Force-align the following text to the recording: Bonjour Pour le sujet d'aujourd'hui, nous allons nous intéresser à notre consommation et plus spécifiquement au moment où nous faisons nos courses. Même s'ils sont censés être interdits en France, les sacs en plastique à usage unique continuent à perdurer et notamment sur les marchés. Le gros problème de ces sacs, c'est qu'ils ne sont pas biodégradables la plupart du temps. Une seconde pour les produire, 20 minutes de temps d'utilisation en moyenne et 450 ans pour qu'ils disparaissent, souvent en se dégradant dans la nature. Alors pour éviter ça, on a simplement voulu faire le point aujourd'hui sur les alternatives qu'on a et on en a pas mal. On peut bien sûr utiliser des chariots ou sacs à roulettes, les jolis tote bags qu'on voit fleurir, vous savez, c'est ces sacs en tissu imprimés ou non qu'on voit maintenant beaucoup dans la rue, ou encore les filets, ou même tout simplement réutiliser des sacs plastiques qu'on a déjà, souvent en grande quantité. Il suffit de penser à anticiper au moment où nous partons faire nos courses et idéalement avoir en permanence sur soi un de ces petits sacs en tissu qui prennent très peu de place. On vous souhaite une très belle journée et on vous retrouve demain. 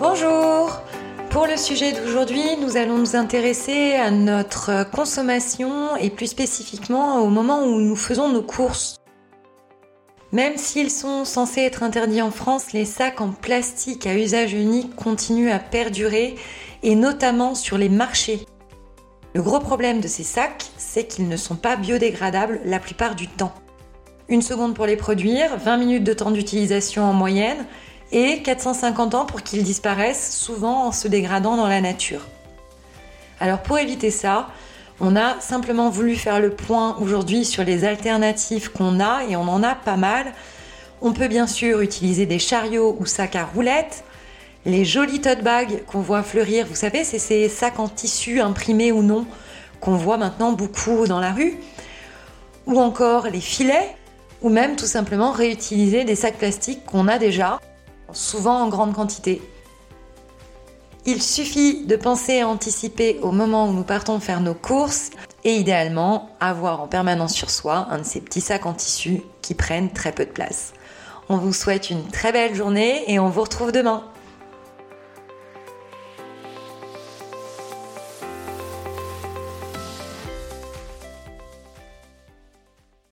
Bonjour 0.00 0.80
Pour 1.30 1.46
le 1.46 1.56
sujet 1.56 1.92
d'aujourd'hui, 1.92 2.42
nous 2.60 2.76
allons 2.76 2.98
nous 2.98 3.14
intéresser 3.14 3.94
à 3.94 4.10
notre 4.10 4.90
consommation 4.90 5.96
et 5.96 6.10
plus 6.10 6.26
spécifiquement 6.26 7.20
au 7.20 7.28
moment 7.28 7.64
où 7.64 7.80
nous 7.80 7.94
faisons 7.94 8.28
nos 8.28 8.42
courses. 8.42 8.96
Même 10.32 10.56
s'ils 10.56 10.90
sont 10.90 11.24
censés 11.24 11.60
être 11.60 11.84
interdits 11.84 12.22
en 12.22 12.32
France, 12.32 12.72
les 12.72 12.84
sacs 12.84 13.20
en 13.20 13.30
plastique 13.30 14.06
à 14.08 14.16
usage 14.16 14.52
unique 14.52 14.96
continuent 14.96 15.52
à 15.52 15.60
perdurer 15.60 16.34
et 16.82 16.96
notamment 16.96 17.54
sur 17.54 17.78
les 17.78 17.88
marchés. 17.88 18.46
Le 19.32 19.42
gros 19.42 19.60
problème 19.60 20.00
de 20.00 20.08
ces 20.08 20.24
sacs, 20.24 20.70
c'est 20.76 21.06
qu'ils 21.06 21.28
ne 21.28 21.36
sont 21.36 21.56
pas 21.56 21.76
biodégradables 21.76 22.60
la 22.64 22.80
plupart 22.80 23.14
du 23.14 23.28
temps. 23.28 23.54
Une 24.28 24.42
seconde 24.42 24.74
pour 24.74 24.86
les 24.86 24.96
produire, 24.96 25.56
20 25.58 25.76
minutes 25.76 26.04
de 26.04 26.14
temps 26.14 26.32
d'utilisation 26.32 27.04
en 27.04 27.12
moyenne 27.12 27.64
et 28.14 28.40
450 28.42 29.14
ans 29.14 29.26
pour 29.26 29.42
qu'ils 29.42 29.64
disparaissent, 29.64 30.34
souvent 30.34 30.86
en 30.86 30.92
se 30.92 31.08
dégradant 31.08 31.56
dans 31.56 31.66
la 31.66 31.80
nature. 31.80 32.20
Alors 33.40 33.58
pour 33.58 33.78
éviter 33.78 34.10
ça, 34.10 34.48
on 35.00 35.16
a 35.16 35.40
simplement 35.40 35.90
voulu 35.90 36.14
faire 36.14 36.40
le 36.40 36.50
point 36.50 36.96
aujourd'hui 37.00 37.44
sur 37.44 37.64
les 37.64 37.84
alternatives 37.84 38.70
qu'on 38.70 39.00
a 39.00 39.24
et 39.28 39.34
on 39.34 39.42
en 39.42 39.64
a 39.64 39.74
pas 39.74 39.96
mal. 39.96 40.32
On 41.02 41.12
peut 41.12 41.26
bien 41.26 41.48
sûr 41.48 41.80
utiliser 41.80 42.24
des 42.24 42.38
chariots 42.38 42.96
ou 43.00 43.04
sacs 43.04 43.34
à 43.34 43.44
roulettes, 43.44 44.04
les 44.64 44.84
jolis 44.84 45.20
tote 45.20 45.42
bags 45.42 45.84
qu'on 45.86 46.00
voit 46.00 46.22
fleurir, 46.22 46.66
vous 46.66 46.74
savez, 46.76 47.04
c'est 47.04 47.18
ces 47.18 47.48
sacs 47.50 47.78
en 47.78 47.88
tissu 47.88 48.40
imprimés 48.40 48.92
ou 48.92 49.02
non 49.02 49.26
qu'on 49.80 49.96
voit 49.96 50.16
maintenant 50.16 50.52
beaucoup 50.52 51.06
dans 51.06 51.20
la 51.20 51.32
rue, 51.32 51.58
ou 52.66 52.80
encore 52.80 53.28
les 53.28 53.42
filets, 53.42 53.94
ou 54.40 54.48
même 54.48 54.76
tout 54.76 54.86
simplement 54.86 55.32
réutiliser 55.32 56.04
des 56.04 56.14
sacs 56.14 56.38
plastiques 56.38 56.86
qu'on 56.86 57.08
a 57.08 57.18
déjà, 57.18 57.60
souvent 58.12 58.60
en 58.60 58.68
grande 58.68 58.94
quantité. 58.94 59.42
Il 61.06 61.22
suffit 61.22 61.84
de 61.84 61.96
penser 61.96 62.40
à 62.40 62.48
anticiper 62.48 63.18
au 63.20 63.30
moment 63.30 63.68
où 63.68 63.72
nous 63.72 63.82
partons 63.82 64.20
faire 64.20 64.40
nos 64.40 64.54
courses 64.54 65.10
et 65.44 65.52
idéalement 65.52 66.30
avoir 66.40 66.80
en 66.80 66.86
permanence 66.86 67.34
sur 67.34 67.50
soi 67.50 67.88
un 67.90 67.98
de 67.98 68.04
ces 68.04 68.22
petits 68.22 68.40
sacs 68.40 68.64
en 68.64 68.72
tissu 68.72 69.20
qui 69.42 69.54
prennent 69.54 69.92
très 69.92 70.12
peu 70.12 70.24
de 70.24 70.30
place. 70.30 70.72
On 71.28 71.36
vous 71.36 71.52
souhaite 71.52 71.90
une 71.90 72.06
très 72.08 72.32
belle 72.32 72.54
journée 72.54 73.04
et 73.06 73.18
on 73.18 73.28
vous 73.28 73.42
retrouve 73.42 73.72
demain. 73.72 74.04